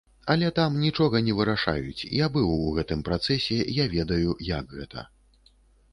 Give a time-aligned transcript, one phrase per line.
[0.33, 5.09] Але там нічога не вырашаюць, я быў у гэтым працэсе, я ведаю, як гэта.